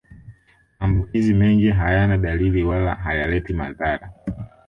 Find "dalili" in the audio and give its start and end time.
2.17-2.63